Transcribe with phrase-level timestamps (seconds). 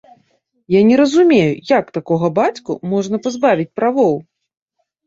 [0.75, 4.13] Я не разумею, як такога бацьку можна пазбавіць правоў!